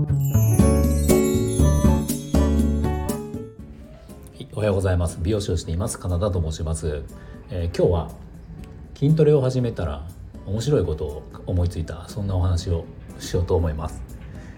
[0.00, 0.02] お
[4.60, 5.18] はようございます。
[5.20, 5.98] 美容師をしています。
[5.98, 7.02] カナダと申します、
[7.50, 8.10] えー、今日は
[8.94, 10.08] 筋トレを始めたら
[10.46, 12.86] 面白いことを思いついたそんなお話を
[13.18, 14.00] しようと思います。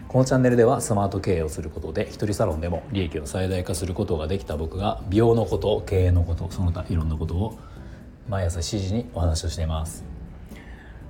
[0.06, 7.58] このチャンネルではスマート経営をすることで一人サロンでも利益を最大化することができた僕が美容のこと経営のことその他いろんなことを
[8.28, 10.04] 毎朝7時にお話をしています。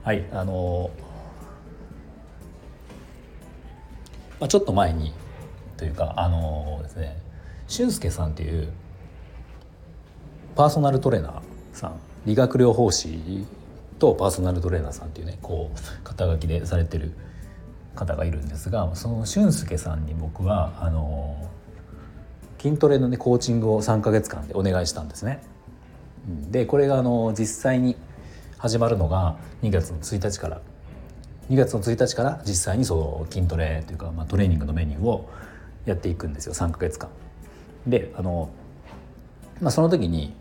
[0.03, 0.91] はいあの
[4.43, 5.13] まあ、ちょっと前に
[5.77, 7.17] というかあのですね
[7.69, 8.73] 俊介さんっていう
[10.57, 11.43] パーソナルトレーナー
[11.73, 13.47] さん理学療法士
[14.01, 17.13] とパーソナルトレーナーさんっていうねこう肩書きでされてる
[17.95, 21.49] 方がいるんですがその俊介さんに僕はあの
[22.59, 25.41] 筋トレのねコーチングを3か月間でお願いしたんですね。
[26.51, 27.95] でこれがあの実際に
[28.59, 30.61] 始まるのが2月の1日から
[31.53, 35.29] 2月の1日から実際にその筋トレというか、まあ、トレーニングのメニューを
[35.85, 37.11] やっていくんですよ3か月間。
[37.87, 38.49] であの、
[39.61, 40.35] まあ、その時に、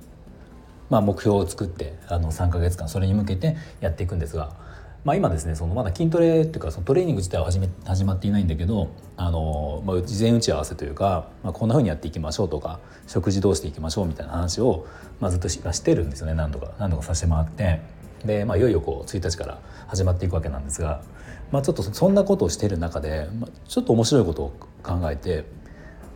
[0.90, 4.56] まあ、目標を作ってあの3か月間それに向けてやっていくんですが、
[5.04, 14.88] まあ、今ですねそのまだ筋トレっていうかそのトレーニング自体は始め始まっていないんだけどあの、まあ、事前打ち合わせというか、まあ、こんなふうにやっていきましょうとか食事どうしていきましょうみたいな話を、
[15.20, 18.01] まあ、ずっとししてるんですよね何度か何度かさせてもらって。
[18.26, 21.04] で、まあ、いよいよこう1日から始まっていくわけなんですが、
[21.52, 25.46] まあ、ちょっとそんなことをしている中で、まあ、ちょっと面白いことを考えて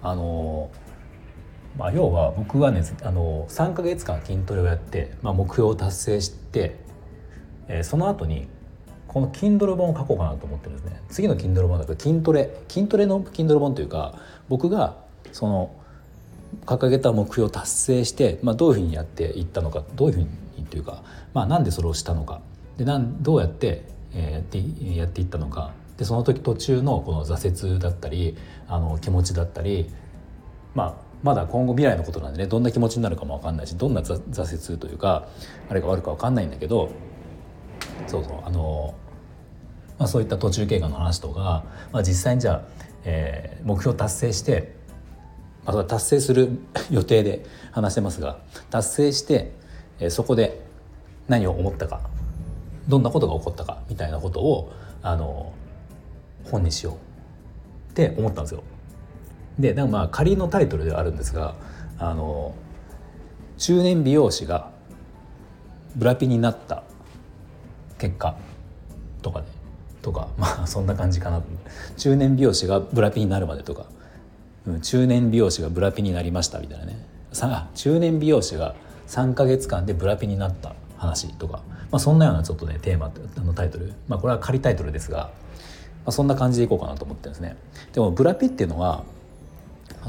[0.02, 0.70] あの
[1.78, 6.78] まあ、要は僕はねあの3か月間筋トレをやって、まあ、目標を達成して、
[7.68, 8.48] えー、その後に
[9.08, 11.02] この Kindle 本を書こうかなと思ってるんですね。
[11.10, 12.50] 次の Kindle 本だと筋トレ。
[12.68, 14.20] 筋トレの Kindle 本というか
[14.50, 14.98] 僕が
[15.32, 15.72] その
[16.66, 20.28] 掲げた目標を達成して、まあ、どういうふうにやっていったのかどういうふうに
[20.66, 22.42] というか、まあ、なんでそれをしたのか。
[22.78, 25.72] でなんどうやって、えー、やっていったのか。
[25.98, 28.36] でその時途中のこの挫折だったり
[28.68, 29.90] あの気持ちだったり
[30.74, 35.28] まあまだ今後未来のことなんでねどんな気持ちになるかも分かんないしどんな挫折というか
[35.70, 36.92] あれが悪か分かんないんだけど
[38.08, 38.94] そうそうあの、
[39.98, 42.62] まあ、そういった途中経過の話とか、まあ、実際にじゃあ、
[43.06, 44.76] えー、目標達成して、
[45.66, 46.60] まあ、達成する
[46.92, 49.54] 予定で話してますが達成して、
[50.10, 50.62] そこで
[51.28, 52.02] 何を思ったか
[52.88, 55.54] どんなことが起こったかみたいなことをあの
[56.44, 56.96] 本にしよう
[57.92, 58.64] って思ったんですよ。
[59.58, 61.56] でなんかまあ仮のタイトルではあるんですが
[61.98, 62.54] あの
[63.58, 64.70] 中年美容師が
[65.96, 66.84] ブラピになった
[67.98, 68.36] 結果
[69.22, 69.46] とかね
[70.02, 71.42] とかまあそんな感じかな
[71.98, 73.86] 中年美容師がブラピになるまでとか、
[74.68, 76.98] うん、中年美容師がブラピになりましたみたいなね
[77.32, 78.76] さあ中年美容師が
[79.08, 85.32] 3か月間でブラピになった話とか、まあ、そんなようなちょっとねテーマあのタイトル、まあ、これは仮タイトルですが、ま
[86.08, 87.58] あ、そんな感じでいこうかなと思ってるんですね。
[87.94, 89.04] でもブラピっていうのは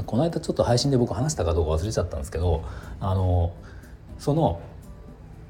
[0.05, 2.63] この間ちょっと配信で僕話したかどうか忘れちゃったんですけど
[2.99, 3.51] あの
[4.19, 4.59] その、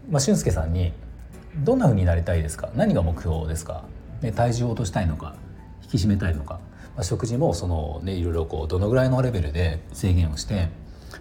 [0.09, 0.93] まあ、俊介さんに
[1.63, 2.69] 「どんなふうになりたいですか？
[2.75, 3.83] 何が目標ですか?」
[4.21, 5.35] で体重を落としたいのか
[5.83, 6.55] 引き締めたいのか、
[6.95, 10.69] まあ、食事もその、ね、いろいろこうどのぐらいのレベルで制限をして、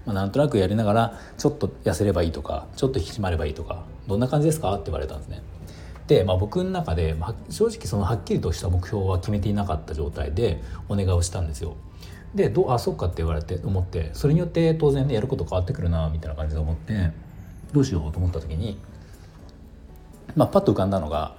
[0.07, 4.73] まあ、なんとなくやりながらちょっと痩せればいいとかちょっと引き締まればいいとかどんな感じですか？
[4.75, 5.43] って言われたんですね。
[6.07, 11.75] で、まあ、僕の中で、まあ、正直そのはっきりとした目標は決めていなかった状態でお願いをしたんですよ。
[12.35, 17.11] でどうあそっかって言われて思ってそれによって当然ねやること変わってくるなみたいな感じで思って
[17.73, 18.79] どうしようと思った時に、
[20.37, 21.35] まあ、パッと浮かんだのが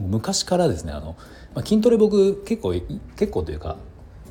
[0.00, 1.16] 昔からですねあの、
[1.54, 2.72] まあ、筋トレ僕結構
[3.16, 3.76] 結構というか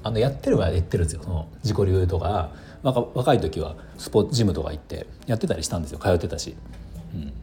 [0.03, 2.51] あのやってるはやってるんですよその自己流とか
[2.83, 5.99] 若い時はスポーツジムとか行ってやってたりしたんですよ。
[5.99, 6.55] 通ってたし。
[7.13, 7.33] うん、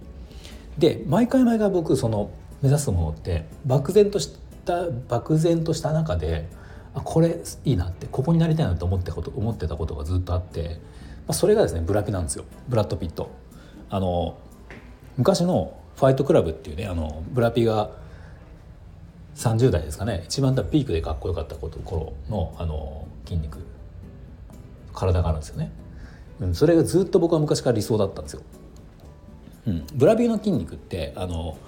[0.79, 2.31] で毎回毎回僕その
[2.63, 6.49] 目指すものって漠然とした漠然とした中で
[6.95, 10.81] あこれいいなってここになりたいなと思ってこと思ってたことがずっとあって、
[11.27, 12.45] まあ、それがですねブラピなんですよ。
[12.69, 13.31] ブラッド・ピット。
[13.91, 14.39] あの
[15.17, 17.91] 昔のファイトクラブっていうねあのブラピが
[19.37, 20.23] 30代ですかね。
[20.25, 23.74] 一番ピークでかっこよかった頃のあの筋肉。
[24.95, 25.73] 体があるんですよね、
[26.41, 28.43] うん、それがずっと僕は昔から理想だったんですよ、
[29.67, 31.59] うん、ブラピの筋肉ってあの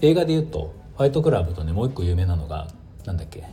[0.00, 2.68] 映画で言うとファイトクラブとねもう一個有名なのが
[3.04, 3.44] なんだっけ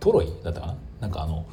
[0.00, 0.32] トロイ？
[0.42, 0.76] だったかな？
[1.00, 1.46] なんかあの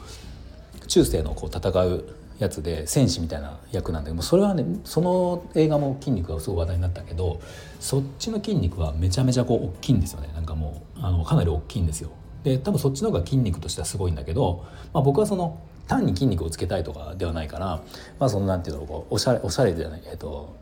[0.88, 2.06] 中世のこう戦う
[2.38, 7.40] やつで戦士みたいな役なんだけどそれはねその映画も筋肉がすごい話題になったけど
[7.80, 10.30] そっちの筋肉はめちゃめちゃこう大きいんですよね。
[10.34, 12.10] なんかもうあのかなり大きいんですよ。
[12.44, 17.82] で多分そっちの方が筋肉としてはすごいんだけど、まあ、僕はその単に筋肉をつけたいとかではないから、
[18.20, 20.56] まあ、そのなんていうのこうおしゃれおしゃれじゃないえっ、と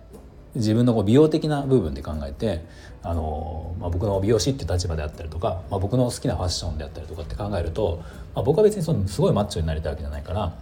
[0.55, 2.63] 自分のこう美容的な部分で考えて
[3.01, 8.03] あの、まあ、僕の美容師っていう立場であったりとか、まあ、僕の好きなファッションであったりとかって考えると、
[8.35, 10.53] まあ、僕は別にそのすごいマッチョになりたいわけじゃないから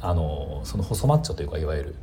[0.00, 1.94] あのその細マッチョというかいわゆる。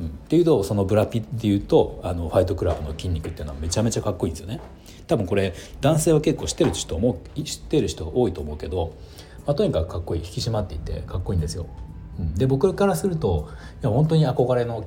[0.00, 4.60] うん、っていうとそのブラピっていうとあのファイトクラブの筋肉っていうのはめちゃめちゃかっこいいんですよね。
[5.08, 8.94] 多分これ男性は結構知ってる人も知ってる人多いと思うけど、
[9.48, 11.66] まあ、とにかくかっこいい引き締まっていてかっこいいんですよ。
[12.18, 13.48] うん、で僕からすると
[13.82, 14.86] いや本当に憧れの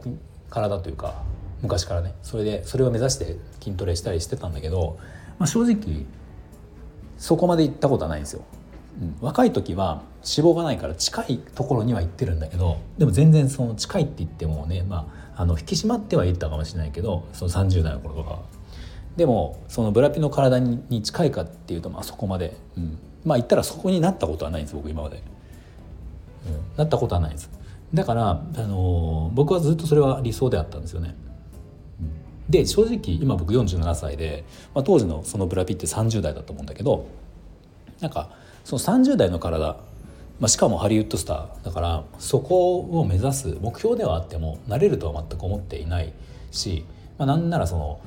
[0.52, 1.24] 体というか
[1.64, 2.14] 昔からね。
[2.22, 5.00] それでそれを目指して筋トレしたりしてたんだけど、
[5.40, 6.06] まあ、正直
[7.18, 8.44] そこまで行ったことはないんですよ。
[9.02, 18.42] うん、若い時は脂肪がないから近いところには行ってるんだけどでも全然その近いって言ってもね、まあ、あの引き締まってはいったかもしれないけどその30代の頃とか
[19.16, 25.20] でもそのブラピの体に近いかっていうとまあそこまで、うん、まあ言ったらそこになったことはないんです僕今まで、う
[26.50, 27.50] ん、なったことはないんです。
[27.94, 31.16] だから、あの、僕はずっとそれは理想であったんですよね。
[32.52, 34.44] で正直今僕47歳で、
[34.76, 37.08] まあ、当時のそのブラピって30代だと思うんだけど
[38.02, 38.30] なんか
[38.66, 39.78] その30代の体、
[40.40, 46.12] まあ、しかもハリウッドスターだからそこを目指す目標ではあってもなれるとは全く思っていない
[46.52, 46.84] し、
[47.18, 48.02] まあ、なんならその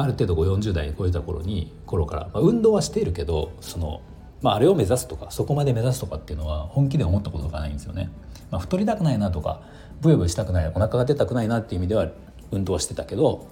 [0.00, 4.00] ある程度40代に超えた頃に頃から、まあ、運動はしているけどその、
[4.42, 8.08] まあ、あれを目指すとかそこまで目指すとかっていうのは本気で思ったことがないんですよね。
[8.52, 9.60] まあ、太りたくないなとか
[10.00, 12.06] ブヨブヨしたくないお腹が出たくないなっていう意味では
[12.52, 13.48] 運動はしてたけど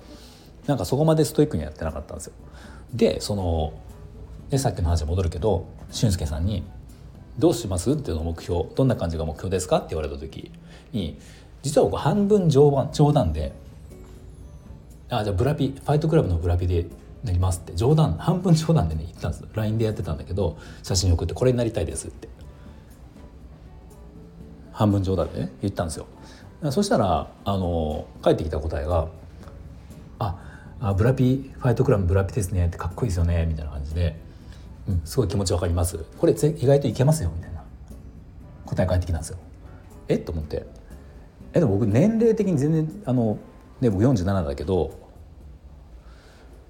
[0.66, 2.32] なんかそこまでストイックにやってなかったんですよ。
[2.94, 3.72] でその
[4.49, 6.62] でさっきの話に戻るけど俊介さんに
[7.40, 9.78] 「どうします?」っていうの目標どんな感じが目標ですか？
[9.78, 10.52] って言われた時
[10.92, 11.19] に
[11.62, 13.52] 実は僕半分冗談冗談で
[15.08, 16.87] あじゃあブラピファイトクラブのブラピで
[17.25, 17.75] なりますって。
[17.75, 19.44] 冗談半分冗談でね言ったんです。
[19.55, 22.29] LINE でやってたんだけど写真送ってこれになりたいですって。
[24.73, 26.06] 半分冗談で、ね、言ったんですよ。
[26.70, 29.08] そしたらあの帰ってきた答えが
[30.19, 30.37] 「あ
[30.81, 34.19] あブラピファイトクラブブラピですね」ってかっこいいですよねみたいな感じで、
[34.88, 35.99] うん、すごい気持ちわかります。
[36.19, 37.62] これ意外といけますよみたいな。
[38.64, 39.38] 答え返ってきたんですよ。
[40.09, 40.17] え？
[40.17, 40.67] っと思って。
[41.52, 43.38] えでも僕年齢的に全然あの
[43.81, 44.99] で僕47だけど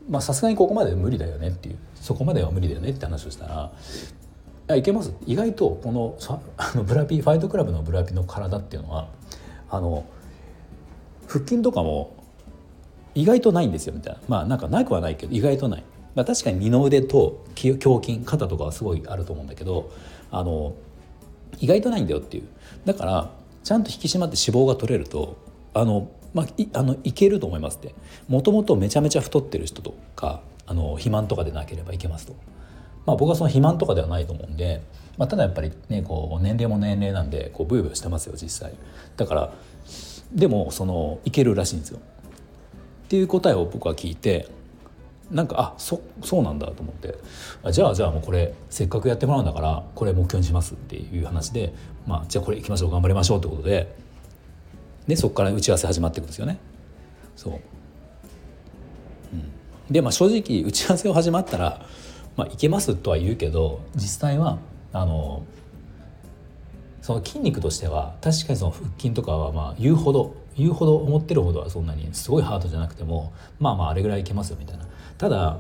[0.09, 3.73] まあさすがにここまで無理だよねっていうそこまでは無理だよねって話をしたら
[4.75, 5.13] 「いけます。
[5.27, 6.17] 意外とこの
[6.57, 9.09] あのブラピファイトクラブのブラピの体っていうのは
[9.71, 10.05] あの
[11.29, 12.15] 腹筋とかも
[13.15, 14.21] 意外とないんですよみたいな。
[14.29, 19.91] まあなんかなくはないけど意外とない、まあ、確かに二の腕と胸筋肩とかはすごいあると思うんだけど
[20.31, 20.75] あの
[21.61, 22.45] 意外とないんだよっていう。
[22.85, 23.31] だから
[23.63, 25.37] ちゃんと引き締まって脂肪が取れると
[25.75, 27.95] あのまあ、いあのいけると思いますって。
[28.29, 32.35] もともとめちゃめちゃ太ってる人とかあの肥満とかでなければいけますと、
[33.07, 34.83] まあ、僕はその肥満とかではないと思うんで、
[35.17, 38.75] まあ、ただやっぱりねこう年齢も年齢なんでこうブヨブヨしてますよ実際。
[39.17, 39.53] だから
[40.31, 42.01] でもそのいけるらしいんですよ。
[43.07, 44.47] っていう答えを僕は聞いて
[45.31, 47.15] なんかあそそうなんだと思って。
[47.63, 51.73] あじゃあじゃあもうこれせっかくやってもらうんだからこれ目標にしますっていう話で、
[52.07, 53.97] まあ、じゃあこれいきましょう頑張りましょうってことで
[55.07, 56.59] でそこから打ち合わせ始まっていくんですよね。
[57.37, 57.57] そう、う
[59.37, 59.51] ん、
[59.91, 61.87] でまあ正直打ち合わせを始まったら、
[62.37, 64.59] まあ、いけますとは言うけど実際は
[64.93, 65.45] あの
[67.03, 74.87] その筋肉としては確かにその腹筋とかはまあ言うほど言うほど思ってるほどはそんなにすごいハードじゃなくてもまあまああれぐらいいけますよみたいな。
[75.19, 75.59] ただ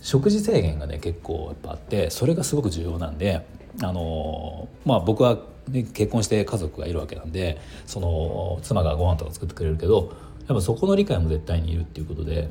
[0.00, 3.44] 食事制限がね結構やっぱあってそれがすごく重要なんで
[3.82, 10.12] あのまあ僕はで結婚して家族がいるわけなんでその妻がご飯とか作ってくれるけど
[10.48, 12.50] やっぱそこの理解も絶対にいるっていうことで、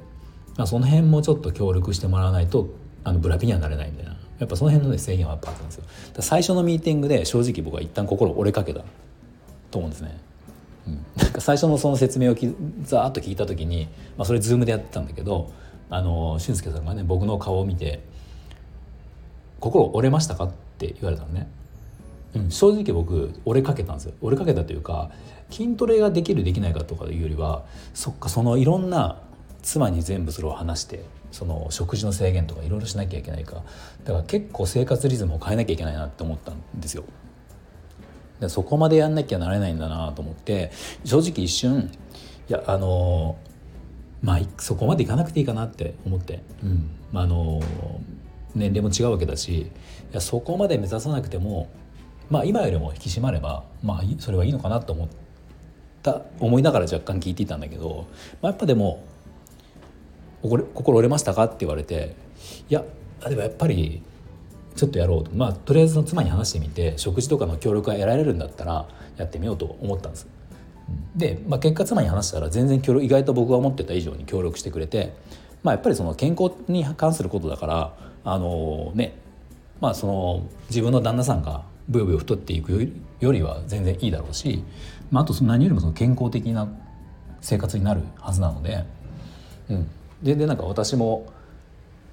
[0.58, 2.70] まあ、その辺もちょっと協力してもらわないと
[3.04, 4.18] あのブラピにはなれないみたいな。
[4.40, 5.84] やっぱその辺の、ね、制限はあったんですよ。
[6.20, 8.86] 最初のミーティングで正直僕は一旦心折れかけた
[9.72, 10.18] と思うんですね、
[10.88, 12.48] うん、なんか最初のその説明をき
[12.84, 13.88] ざーっと聞いた時に、
[14.18, 15.52] まあ、それズームでやってたんだけど
[15.90, 18.02] あの俊介さんがね僕の顔を見て
[19.60, 21.48] 「心折れましたか?」って言われたのね。
[22.36, 24.14] うん、正直僕折れかけたんですよ。
[24.22, 25.12] 折れかけたというか
[25.50, 29.22] 筋トレができるできないかとかいうよりはそっかそのいろんな
[29.62, 33.64] 妻に全部それを話してその食事の制限とかいろいろしなきゃいけないか。
[34.04, 37.04] だから結構生活リズムを変えなきゃいけないなって思ったんですよ。
[38.40, 40.72] でそこまでやんなきゃなれないんだなと思って
[41.04, 41.92] 正直一瞬
[42.50, 43.36] いやあの
[44.22, 46.92] まあそこまでいかなくていいかなって思って、うん。
[47.12, 47.62] まあ、あの
[48.56, 49.68] 年齢も違うわけだしい
[50.12, 51.68] やそこまで目指さなくても
[52.30, 55.08] まあ今よりも引き締まればまあそれはいいのかなと思っ
[56.04, 58.08] た思いながら若干聞いていたんだけど、
[58.42, 59.04] まあ、やっぱでも
[60.42, 62.16] 「心折れましたか?」って言われて
[62.70, 62.84] いや
[63.28, 64.02] でもやっぱり
[64.76, 70.28] ちょっとやろうとまあとりあえずの妻に話してみて食事とかの協力が得られるんだったらやってみようと思ったんです。
[71.16, 75.14] で、まあ、結果妻に話したら全然協力意外と僕が思ってた以上に協力してくれて、
[75.62, 77.94] まあ、やっぱりその健康に関することだから
[78.24, 79.16] あのね
[79.82, 84.64] まあその自分の旦那さんがブヨブヨ太っていくよりは全然いいだろうし、
[85.12, 86.68] まあ、あと何よりもその健康的な
[87.42, 88.86] 生活になるはずなので、
[89.70, 89.90] うん、
[90.22, 91.32] ででなんか私も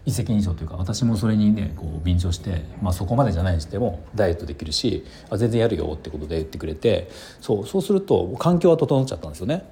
[0.06, 9.68] 一石二鳥というか私もそれにねこう便乗して、まあ、そこまでじゃないにしてもダイエットできるしあ全然やるよってことで言ってくれてそうそうすると環境は整っちゃったんですよね。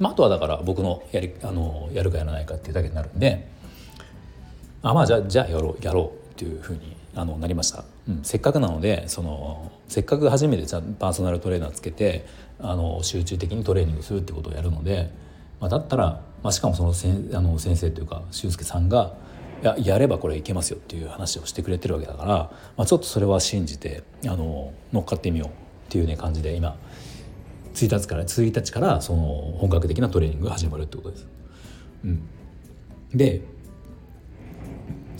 [0.00, 3.48] まあ、あとはだから僕のやりあのやるかやらないかっていうだけになるんで
[4.82, 12.26] あまあじゃあじゃあやろうやろうっていうふうにあのなりました、うん、せっかくなのでそのせっかく初めてじゃパーソナルトレーナーつけて
[12.60, 15.10] あの集中的にトレーニングするってことをやるので、
[15.60, 19.14] まあ、だったらまあ、しかもそのせあの先生というか俊介さんが
[19.62, 22.28] ややればこれいけますよっていう話をしてくれてるわけだから、
[22.76, 25.52] まあ、ちょっとそれは信じてあの乗っかってみようっ
[25.90, 26.76] ていうね感じで今
[27.74, 29.22] 1日から1日からその
[29.58, 31.26] 本格的なトレーニングが始まるってことです。
[32.04, 32.28] うん、
[33.14, 33.42] で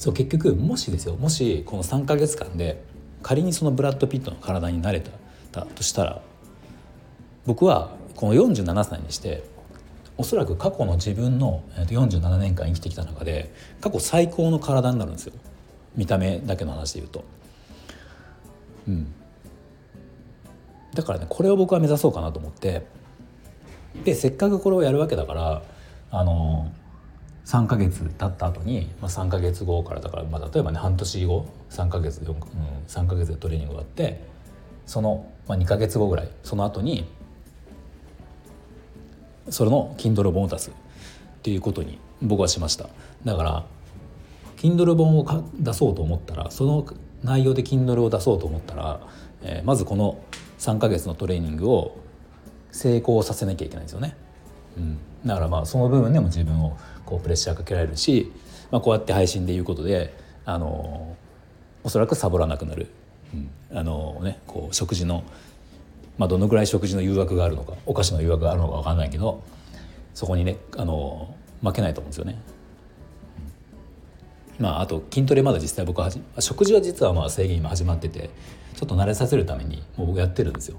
[0.00, 2.82] そう結局もしですよもしこの3か月間で
[3.22, 5.02] 仮にそのブラッド・ピットの体になれ
[5.52, 6.22] たとしたら
[7.44, 9.44] 僕はこの47歳にして
[10.16, 13.52] おそらく過去の自分の47年間生きてきた中で
[13.82, 15.34] 過去最高の体になるんですよ。
[15.94, 17.24] 見た目だけの話で言うと。
[18.88, 19.14] うん、
[20.94, 22.86] だからねこれを僕は目指そうかなと思って。
[24.04, 25.62] でせっかくこれをやるわけだから
[26.10, 26.72] あの
[27.50, 32.36] 3ヶ月経った後に、まあ、3ヶ月後からだから、まあ、例えばね半年後3ヶ月4、うん、
[32.86, 34.22] 3ヶ月でトレーニングがあって
[34.86, 37.10] その、まあ、2ヶ月後ぐらいその後に
[39.48, 40.72] それの Kindle 本を出すっ
[41.42, 42.88] ていうことに僕はしました。
[43.24, 43.64] だから
[44.58, 46.86] Kindle 本を出そうと思ったらその
[47.24, 49.00] 内容で Kindle を出そうと思ったら、
[49.42, 50.22] えー、まずこの
[50.60, 51.98] 3ヶ月のトレーニングを
[52.70, 54.16] 成功させなきゃいけないんですよね、
[54.76, 58.32] うん、だからまあその部分でも自分をこうプレッシャーかけられるし、
[58.70, 61.16] まあ、こうやって配信で言うことであの
[61.82, 62.88] おそらくサボらなくなる、
[63.34, 65.24] うん、あのねこう食事の
[66.20, 69.42] まあ、どのぐらい食事の誘惑があるのかお菓子の誘惑があるのか分かんないけど
[70.12, 72.38] そこにねあの負けないと思うんですよね。
[74.58, 78.28] まあ、あと筋トレまだ実際僕は食事は実はまあ制限今始まってて
[78.76, 80.76] ちょっと慣れさせるためにもう僕やってるんですよ。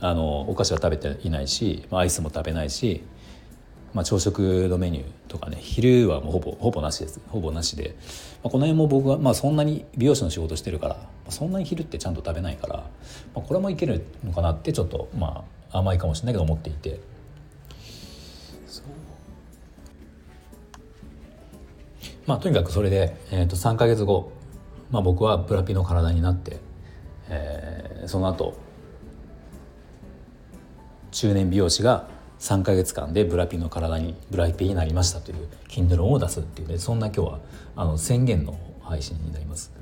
[0.00, 3.02] あのお菓子は食べていないし、まあ、アイスも食べないし
[3.94, 7.20] まあ、朝食のメニューとかね昼はもうほぼほぼなしです。
[7.28, 7.94] ほぼなしで、
[8.42, 12.84] まあ、この辺も僕は、まあ、そんなに美容師の仕事してるから、まあ、そんなに昼ってちゃんと食べないから、ま
[13.36, 17.00] あ、これもいけるのかなってちょっとまあ甘いかもしれないけど思っていて。
[22.26, 24.32] まあ、とにかくそれで、えー、と3か月後、
[24.90, 26.56] まあ、僕はブラピの体になって、
[27.28, 28.56] えー、その後
[31.14, 32.08] 中年美容師が
[32.40, 37.38] 3か月間でブラピの体にブラピになりましたという Kindle を出すっていうねそんな今日は
[37.76, 39.72] あの宣言の配信になります。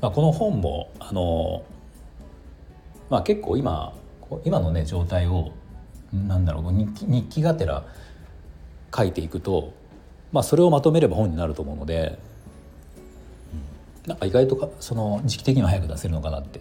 [0.00, 1.64] まあ、この本もあの、
[3.08, 3.94] まあ、結構今
[4.44, 5.52] 今のね状態を
[6.12, 7.84] なんだろう日記日記がてら
[8.94, 9.72] 書いていくと、
[10.32, 12.18] まあ、それをまとめれば本になると思うので、
[14.04, 16.60] うん、なんか意外とかその時期的には早く出せるのかなって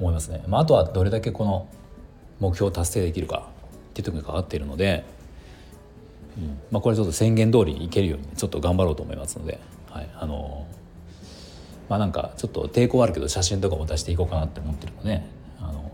[0.00, 0.42] 思いますね。
[0.48, 1.68] まあ、あとはどれだけこの
[2.42, 3.48] 目標を達成できるか
[3.90, 5.04] っていうところにかかっているので、
[6.36, 6.58] うん。
[6.72, 10.66] まあ、これちょっと宣言通りにいけるようにちょっと頑張ろうと思いますので、はい、あの
[11.88, 15.22] まあなんかちょっと抵抗あるけど写真とかも出していこうかなって思ってるので
[15.60, 15.92] あの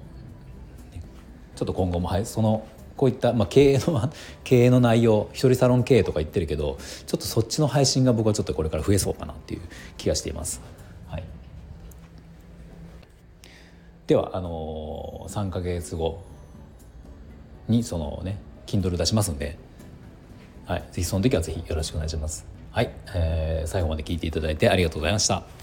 [1.57, 4.11] ちょっと今後も、はい、そのこういった、まあ、経営の
[4.45, 9.63] 経営の内容一人サロン経営とか言ってるけどちょっとそっちの配信が僕はちょっとこれから増えそうかなっていう
[9.97, 10.61] 気がしています。
[11.09, 11.25] はい、
[14.07, 16.23] ではあの3か月後
[17.69, 19.57] にそのね Kindle 出しますんで、
[20.67, 22.47] はい、ぜひその時はぜひよろしくお願いします。
[22.71, 25.58] はい、えー、最後まで聞いていただいてありがとうございました。